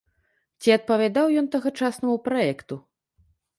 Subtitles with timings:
[0.63, 2.83] Ці адпавядаў ён тагачаснаму праекту?